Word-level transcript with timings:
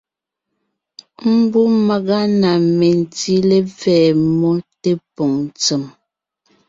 Mbú 1.35 1.61
màga 1.87 2.19
na 2.41 2.51
mentí 2.77 3.33
lepfɛ́ 3.49 3.99
mmó 4.25 4.49
tépòŋ 4.81 5.31
ntsèm, 5.45 5.83